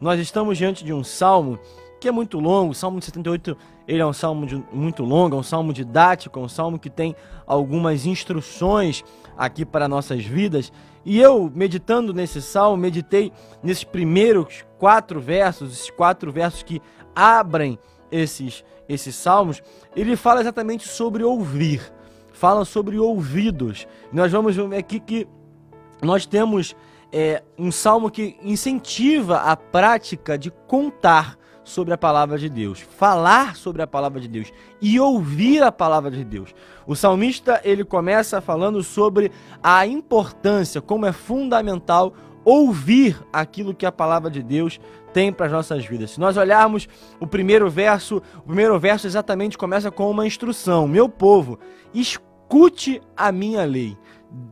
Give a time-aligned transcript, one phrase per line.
[0.00, 1.58] nós estamos diante de um salmo
[2.00, 3.56] que é muito longo, o Salmo 78
[3.88, 6.90] ele é um salmo de, muito longo, é um salmo didático, é um salmo que
[6.90, 9.02] tem algumas instruções
[9.36, 10.72] aqui para nossas vidas.
[11.04, 13.32] E eu, meditando nesse salmo, meditei
[13.62, 16.82] nesses primeiros quatro versos, esses quatro versos que
[17.14, 17.78] abrem
[18.10, 19.62] esses, esses salmos,
[19.94, 21.80] ele fala exatamente sobre ouvir,
[22.32, 23.86] fala sobre ouvidos.
[24.12, 25.26] Nós vamos ver aqui que
[26.02, 26.74] nós temos
[27.12, 31.36] é, um salmo que incentiva a prática de contar
[31.66, 36.10] sobre a palavra de Deus, falar sobre a palavra de Deus e ouvir a palavra
[36.10, 36.54] de Deus.
[36.86, 43.90] O salmista ele começa falando sobre a importância, como é fundamental ouvir aquilo que a
[43.90, 44.78] palavra de Deus
[45.12, 46.12] tem para as nossas vidas.
[46.12, 46.88] Se nós olharmos
[47.18, 51.58] o primeiro verso, o primeiro verso exatamente começa com uma instrução: Meu povo,
[51.92, 53.98] escute a minha lei,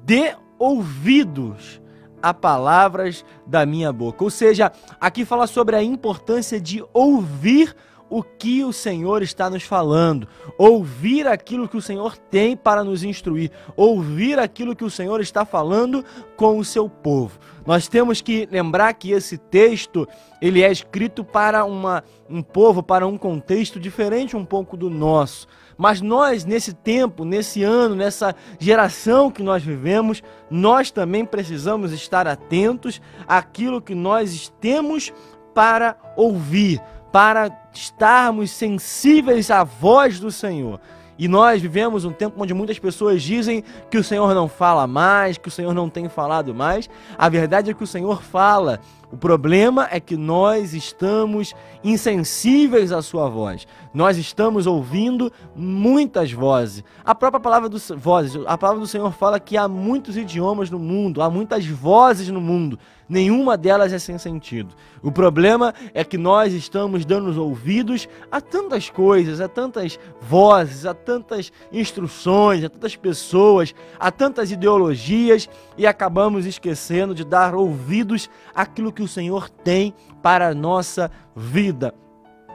[0.04, 1.80] dê ouvidos
[2.24, 4.24] a palavras da minha boca.
[4.24, 7.76] Ou seja, aqui fala sobre a importância de ouvir
[8.14, 13.02] o que o Senhor está nos falando, ouvir aquilo que o Senhor tem para nos
[13.02, 16.04] instruir, ouvir aquilo que o Senhor está falando
[16.36, 17.36] com o seu povo.
[17.66, 20.06] Nós temos que lembrar que esse texto
[20.40, 25.48] ele é escrito para uma, um povo, para um contexto diferente um pouco do nosso.
[25.76, 32.28] Mas nós, nesse tempo, nesse ano, nessa geração que nós vivemos, nós também precisamos estar
[32.28, 35.12] atentos àquilo que nós temos
[35.54, 36.82] para ouvir,
[37.14, 40.80] para estarmos sensíveis à voz do Senhor.
[41.16, 45.38] E nós vivemos um tempo onde muitas pessoas dizem que o Senhor não fala mais,
[45.38, 46.90] que o Senhor não tem falado mais.
[47.16, 48.80] A verdade é que o Senhor fala
[49.14, 51.54] o problema é que nós estamos
[51.84, 53.64] insensíveis à sua voz.
[53.94, 56.82] Nós estamos ouvindo muitas vozes.
[57.04, 60.80] A própria palavra do vozes, a palavra do Senhor fala que há muitos idiomas no
[60.80, 62.76] mundo, há muitas vozes no mundo.
[63.08, 64.74] Nenhuma delas é sem sentido.
[65.02, 70.94] O problema é que nós estamos dando ouvidos a tantas coisas, a tantas vozes, a
[70.94, 78.92] tantas instruções, a tantas pessoas, a tantas ideologias e acabamos esquecendo de dar ouvidos àquilo
[78.92, 81.94] que o Senhor tem para a nossa vida.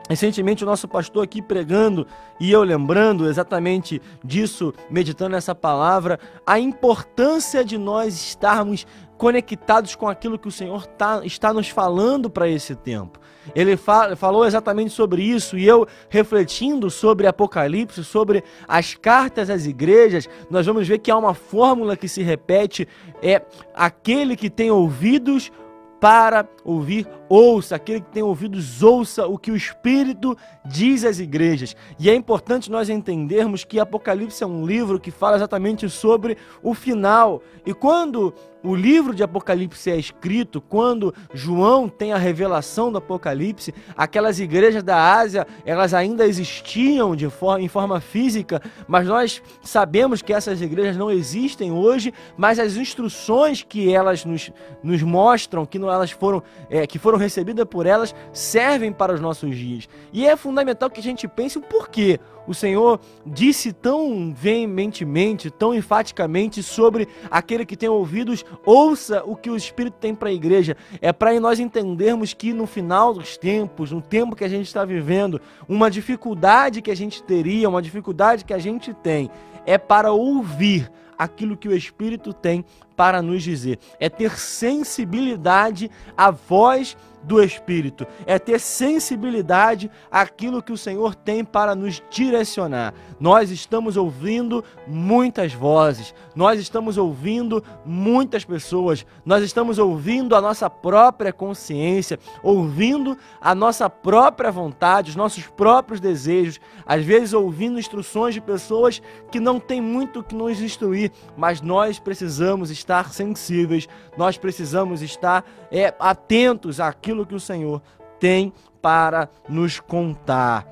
[0.10, 2.08] Recentemente, o nosso pastor aqui pregando
[2.40, 8.88] e eu lembrando exatamente disso, meditando essa palavra, a importância de nós estarmos
[9.20, 13.20] conectados com aquilo que o Senhor tá, está nos falando para esse tempo.
[13.54, 19.66] Ele fa falou exatamente sobre isso e eu refletindo sobre Apocalipse, sobre as cartas às
[19.66, 22.88] igrejas, nós vamos ver que há uma fórmula que se repete:
[23.22, 23.42] é
[23.76, 25.52] aquele que tem ouvidos
[26.00, 27.76] para ouvir, ouça.
[27.76, 31.76] Aquele que tem ouvidos, ouça o que o Espírito diz às igrejas.
[32.00, 36.74] E é importante nós entendermos que Apocalipse é um livro que fala exatamente sobre o
[36.74, 37.42] final.
[37.66, 38.34] E quando
[38.64, 44.84] o livro de Apocalipse é escrito, quando João tem a revelação do Apocalipse, aquelas igrejas
[44.84, 50.62] da Ásia, elas ainda existiam de forma, em forma física, mas nós sabemos que essas
[50.62, 54.52] igrejas não existem hoje, mas as instruções que elas nos,
[54.84, 59.56] nos mostram, que elas foram, é, que foram recebidas por elas, servem para os nossos
[59.56, 59.88] dias.
[60.12, 65.74] E é fundamental que a gente pense o porquê o Senhor disse tão veementemente, tão
[65.74, 70.76] enfaticamente sobre aquele que tem ouvidos, ouça o que o Espírito tem para a igreja.
[71.02, 74.84] É para nós entendermos que no final dos tempos, no tempo que a gente está
[74.84, 79.30] vivendo, uma dificuldade que a gente teria, uma dificuldade que a gente tem,
[79.66, 82.64] é para ouvir aquilo que o Espírito tem
[82.96, 83.78] para nos dizer.
[84.00, 91.44] É ter sensibilidade à voz do Espírito, é ter sensibilidade àquilo que o Senhor tem
[91.44, 92.94] para nos direcionar.
[93.20, 100.70] Nós estamos ouvindo muitas vozes, nós estamos ouvindo muitas pessoas, nós estamos ouvindo a nossa
[100.70, 108.34] própria consciência, ouvindo a nossa própria vontade, os nossos próprios desejos, às vezes ouvindo instruções
[108.34, 109.02] de pessoas
[109.32, 113.88] que não têm muito que nos instruir, mas nós precisamos estar sensíveis,
[114.18, 117.82] nós precisamos estar é, atentos àquilo que o Senhor
[118.20, 120.68] tem para nos contar.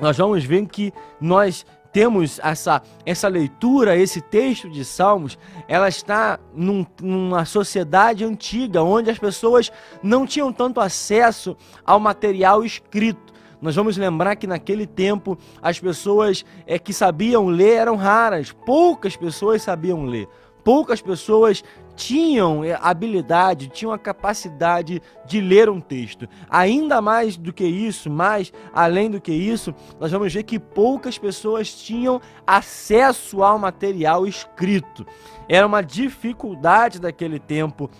[0.00, 5.36] Nós vamos ver que nós temos essa, essa leitura, esse texto de Salmos,
[5.66, 9.72] ela está num, numa sociedade antiga, onde as pessoas
[10.02, 13.32] não tinham tanto acesso ao material escrito.
[13.60, 19.16] Nós vamos lembrar que naquele tempo as pessoas é, que sabiam ler eram raras, poucas
[19.16, 20.28] pessoas sabiam ler.
[20.64, 21.64] Poucas pessoas
[21.96, 26.28] tinham eh, habilidade, tinham a capacidade de ler um texto.
[26.48, 31.18] Ainda mais do que isso, mais além do que isso, nós vamos ver que poucas
[31.18, 35.06] pessoas tinham acesso ao material escrito.
[35.48, 37.90] Era uma dificuldade daquele tempo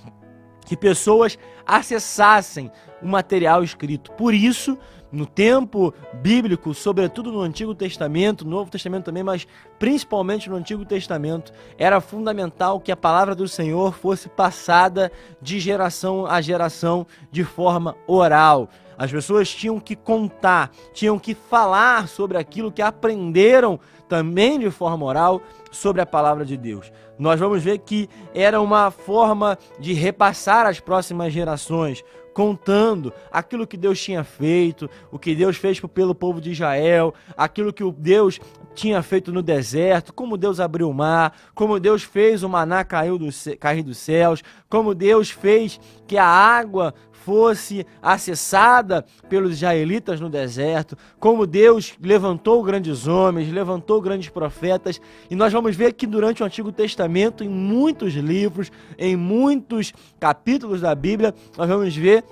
[0.65, 2.71] que pessoas acessassem
[3.03, 4.13] o material escrito.
[4.13, 4.79] Por isso,
[5.12, 5.93] no tempo
[6.23, 9.47] bíblico, sobretudo no Antigo Testamento, no Novo Testamento também, mas
[9.79, 15.11] principalmente no Antigo Testamento, era fundamental que a palavra do Senhor fosse passada
[15.41, 18.69] de geração a geração de forma oral.
[18.97, 23.81] As pessoas tinham que contar, tinham que falar sobre aquilo que aprenderam
[24.11, 25.41] também de forma oral
[25.71, 26.93] sobre a palavra de Deus.
[27.19, 33.77] Nós vamos ver que era uma forma de repassar às próximas gerações, contando aquilo que
[33.77, 38.41] Deus tinha feito, o que Deus fez pelo povo de Israel, aquilo que Deus
[38.75, 43.19] tinha feito no deserto, como Deus abriu o mar, como Deus fez o maná cair,
[43.19, 43.29] do,
[43.59, 50.96] cair dos céus, como Deus fez que a água fosse acessada pelos israelitas no deserto,
[51.19, 56.46] como Deus levantou grandes homens, levantou grandes profetas, e nós vamos ver que durante o
[56.46, 62.25] Antigo Testamento, em muitos livros, em muitos capítulos da Bíblia, nós vamos ver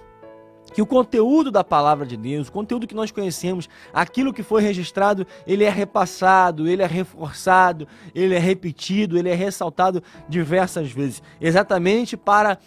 [0.73, 4.62] que o conteúdo da palavra de Deus, o conteúdo que nós conhecemos, aquilo que foi
[4.62, 11.23] registrado, ele é repassado, ele é reforçado, ele é repetido, ele é ressaltado diversas vezes,
[11.41, 12.59] exatamente para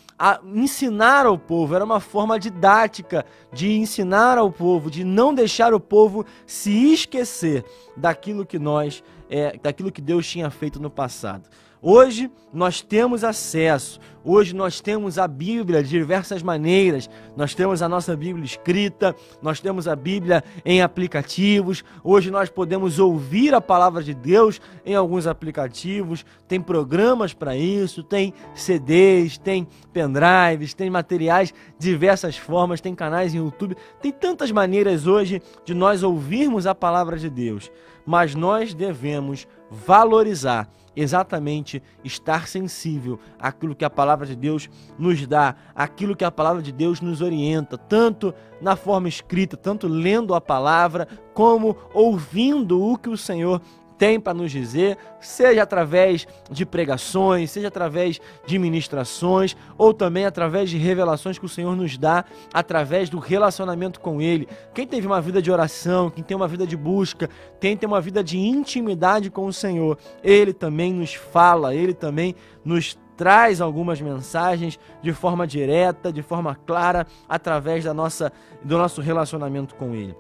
[0.54, 1.76] ensinar ao povo.
[1.76, 7.64] Era uma forma didática de ensinar ao povo, de não deixar o povo se esquecer
[7.96, 11.50] daquilo que nós, é, daquilo que Deus tinha feito no passado.
[11.84, 17.10] Hoje nós temos acesso, hoje nós temos a Bíblia de diversas maneiras.
[17.36, 21.84] Nós temos a nossa Bíblia escrita, nós temos a Bíblia em aplicativos.
[22.04, 26.24] Hoje nós podemos ouvir a palavra de Deus em alguns aplicativos.
[26.48, 33.40] Tem programas para isso, tem CDs, tem pendrives, tem materiais diversas formas, tem canais em
[33.40, 33.76] YouTube.
[34.00, 37.72] Tem tantas maneiras hoje de nós ouvirmos a palavra de Deus,
[38.06, 45.56] mas nós devemos valorizar exatamente estar sensível àquilo que a palavra de Deus nos dá,
[45.76, 50.42] aquilo que a palavra de Deus nos orienta, tanto na forma escrita, tanto lendo a
[50.42, 53.62] palavra, como ouvindo o que o Senhor
[54.02, 60.72] tem para nos dizer, seja através de pregações, seja através de ministrações, ou também através
[60.72, 64.48] de revelações que o Senhor nos dá através do relacionamento com Ele.
[64.74, 68.24] Quem teve uma vida de oração, quem tem uma vida de busca, tem uma vida
[68.24, 72.34] de intimidade com o Senhor, Ele também nos fala, Ele também
[72.66, 78.34] nos traz algumas mensagens de forma direta, de forma clara, através da nossa,
[78.64, 80.16] do nosso relacionamento com Ele.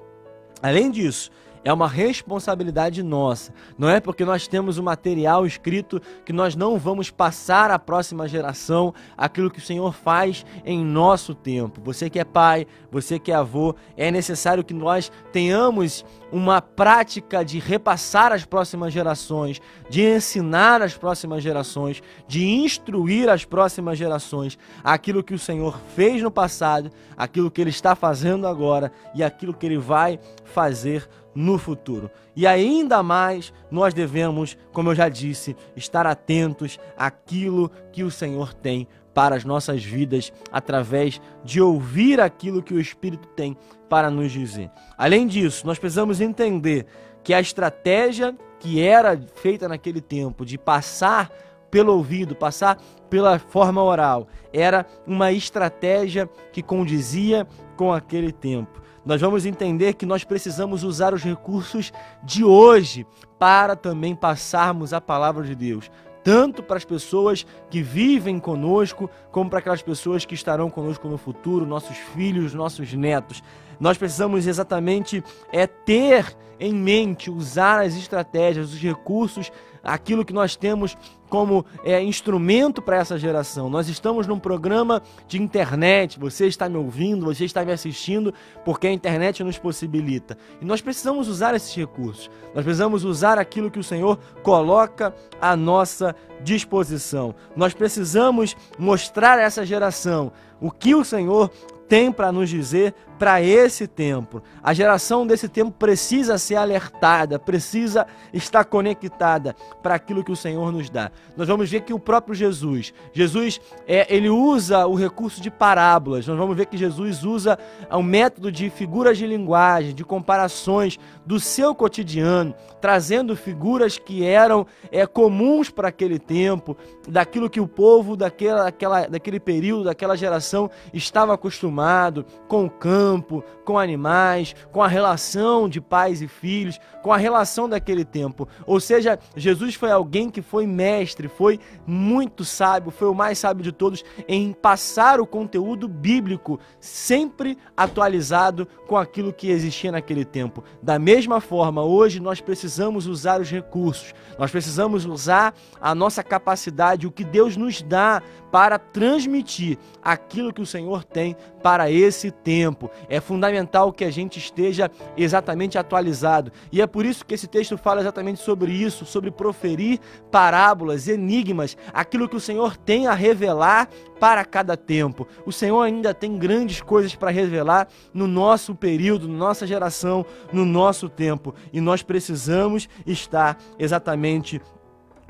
[0.62, 1.32] Além disso,
[1.64, 3.54] é uma responsabilidade nossa.
[3.78, 8.28] Não é porque nós temos o material escrito que nós não vamos passar à próxima
[8.28, 11.82] geração aquilo que o Senhor faz em nosso tempo.
[11.84, 17.44] Você que é pai, você que é avô, é necessário que nós tenhamos uma prática
[17.44, 24.58] de repassar às próximas gerações, de ensinar às próximas gerações, de instruir as próximas gerações
[24.84, 29.54] aquilo que o Senhor fez no passado, aquilo que ele está fazendo agora e aquilo
[29.54, 32.10] que ele vai fazer no futuro.
[32.36, 38.54] E ainda mais nós devemos, como eu já disse, estar atentos àquilo que o Senhor
[38.54, 43.58] tem para as nossas vidas através de ouvir aquilo que o Espírito tem
[43.90, 44.72] para nos dizer.
[44.98, 46.86] Além disso, nós precisamos entender
[47.24, 51.32] que a estratégia que era feita naquele tempo de passar
[51.70, 52.78] pelo ouvido, passar
[53.10, 58.82] pela forma oral, era uma estratégia que condizia com aquele tempo.
[59.06, 61.92] Nós vamos entender que nós precisamos usar os recursos
[62.24, 63.06] de hoje
[63.40, 65.90] para também passarmos a palavra de Deus
[66.24, 71.18] tanto para as pessoas que vivem conosco, como para aquelas pessoas que estarão conosco no
[71.18, 73.42] futuro, nossos filhos, nossos netos.
[73.82, 79.52] Nós precisamos exatamente é ter em mente, usar as estratégias, os recursos,
[79.84, 80.96] aquilo que nós temos
[81.28, 83.68] como é, instrumento para essa geração.
[83.68, 88.32] Nós estamos num programa de internet, você está me ouvindo, você está me assistindo,
[88.64, 90.38] porque a internet nos possibilita.
[90.62, 95.56] E nós precisamos usar esses recursos, nós precisamos usar aquilo que o Senhor coloca à
[95.56, 97.34] nossa disposição.
[97.56, 101.50] Nós precisamos mostrar a essa geração o que o Senhor
[101.92, 104.42] tem para nos dizer para esse tempo.
[104.64, 110.72] A geração desse tempo precisa ser alertada, precisa estar conectada para aquilo que o Senhor
[110.72, 111.12] nos dá.
[111.38, 116.26] Nós vamos ver que o próprio Jesus, Jesus é, ele usa o recurso de parábolas.
[116.26, 117.60] Nós vamos ver que Jesus usa
[117.92, 124.66] o método de figuras de linguagem, de comparações do seu cotidiano, trazendo figuras que eram
[124.92, 126.76] é, comuns para aquele tempo,
[127.08, 133.11] daquilo que o povo daquela, daquela, daquele período, daquela geração estava acostumado com o campo
[133.12, 138.48] campo, com animais, com a relação de pais e filhos, com a relação daquele tempo.
[138.66, 143.64] Ou seja, Jesus foi alguém que foi mestre, foi muito sábio, foi o mais sábio
[143.64, 150.64] de todos em passar o conteúdo bíblico sempre atualizado com aquilo que existia naquele tempo.
[150.82, 157.08] Da mesma forma, hoje nós precisamos usar os recursos, nós precisamos usar a nossa capacidade,
[157.08, 162.90] o que Deus nos dá para transmitir aquilo que o Senhor tem para esse tempo.
[163.08, 166.52] É fundamental que a gente esteja exatamente atualizado.
[166.72, 171.78] E é por isso que esse texto fala exatamente sobre isso, sobre proferir parábolas, enigmas,
[171.94, 173.88] aquilo que o Senhor tem a revelar
[174.20, 175.28] para cada tempo.
[175.46, 180.66] O Senhor ainda tem grandes coisas para revelar no nosso período, na nossa geração, no
[180.66, 181.56] nosso tempo.
[181.72, 184.62] E nós precisamos estar exatamente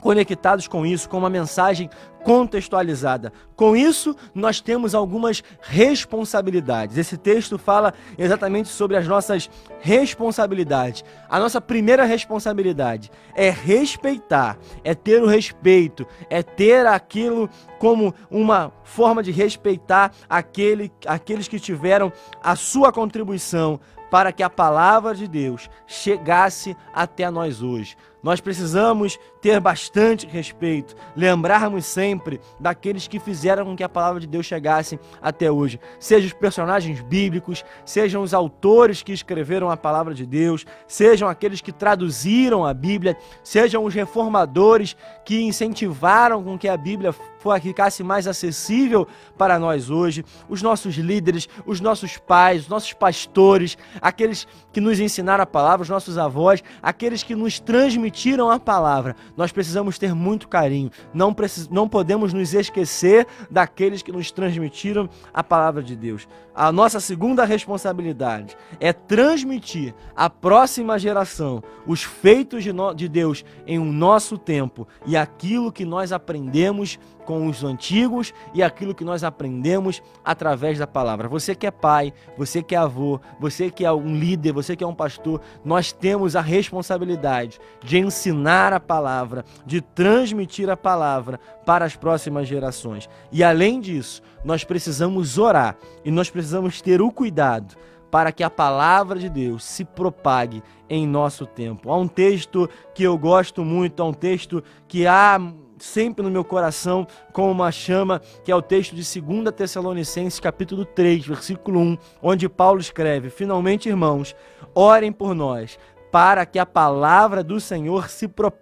[0.02, 1.90] conectados com isso, com uma mensagem
[2.24, 3.32] contextualizada.
[3.56, 6.98] Com isso, nós temos algumas responsabilidades.
[6.98, 9.50] Esse texto fala exatamente sobre as nossas
[9.80, 11.04] responsabilidades.
[11.30, 17.50] A nossa primeira responsabilidade é respeitar, é ter o respeito, é ter aquilo
[17.80, 22.12] como uma forma de respeitar aquele, aqueles que tiveram
[22.44, 23.80] a sua contribuição
[24.12, 27.96] para que a palavra de Deus chegasse até nós hoje.
[28.22, 32.11] Nós precisamos ter bastante respeito, lembrarmos sempre
[32.60, 35.80] daqueles que fizeram com que a palavra de Deus chegasse até hoje.
[36.00, 41.62] Sejam os personagens bíblicos, sejam os autores que escreveram a palavra de Deus, sejam aqueles
[41.62, 47.14] que traduziram a Bíblia, sejam os reformadores que incentivaram com que a Bíblia
[47.62, 49.08] ficasse mais acessível
[49.38, 55.00] para nós hoje, os nossos líderes, os nossos pais, os nossos pastores, aqueles que nos
[55.00, 59.16] ensinaram a palavra, os nossos avós, aqueles que nos transmitiram a palavra.
[59.36, 61.68] Nós precisamos ter muito carinho, não, precis...
[61.68, 66.28] não podemos nos esquecer daqueles que nos transmitiram a palavra de Deus.
[66.54, 73.80] A nossa segunda responsabilidade é transmitir à próxima geração os feitos de, de Deus em
[73.80, 79.24] um nosso tempo e aquilo que nós aprendemos com os antigos e aquilo que nós
[79.24, 81.30] aprendemos através da palavra.
[81.30, 84.84] Você que é pai, você que é avô, você que é um líder, você que
[84.84, 91.40] é um pastor, nós temos a responsabilidade de ensinar a palavra, de transmitir a palavra
[91.66, 93.10] para as próximas gerações.
[93.32, 97.76] E além disso, nós precisamos orar e nós precisamos ter o cuidado
[98.10, 101.90] para que a palavra de Deus se propague em nosso tempo.
[101.90, 105.40] Há um texto que eu gosto muito, há um texto que há
[105.80, 110.86] sempre no meu coração como uma chama, que é o texto de 2 Tessalonicenses, capítulo
[110.86, 114.36] 3, versículo 1, onde Paulo escreve: Finalmente, irmãos,
[114.76, 115.80] orem por nós,
[116.12, 118.61] para que a palavra do Senhor se propague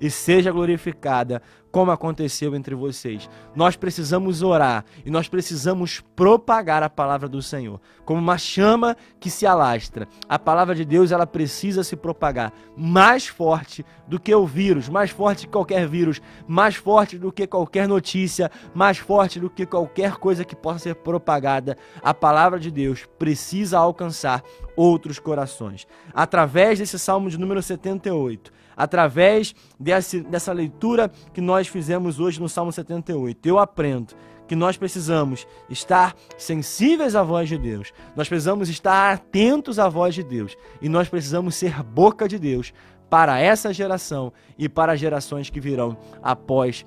[0.00, 3.28] e seja glorificada como aconteceu entre vocês.
[3.54, 9.30] Nós precisamos orar e nós precisamos propagar a palavra do Senhor, como uma chama que
[9.30, 10.08] se alastra.
[10.28, 15.10] A palavra de Deus, ela precisa se propagar mais forte do que o vírus, mais
[15.10, 20.16] forte que qualquer vírus, mais forte do que qualquer notícia, mais forte do que qualquer
[20.16, 21.76] coisa que possa ser propagada.
[22.02, 24.42] A palavra de Deus precisa alcançar
[24.74, 25.86] outros corações.
[26.14, 32.48] Através desse Salmo de número 78, através desse, dessa leitura que nós fizemos hoje no
[32.48, 33.44] Salmo 78.
[33.44, 34.14] Eu aprendo
[34.46, 40.14] que nós precisamos estar sensíveis à voz de Deus, nós precisamos estar atentos à voz
[40.14, 42.72] de Deus e nós precisamos ser boca de Deus
[43.10, 46.84] para essa geração e para as gerações que virão após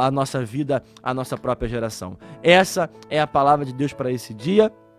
[0.00, 2.18] a nossa vida, a nossa própria geração.
[2.42, 4.72] Essa é a palavra de Deus para esse dia.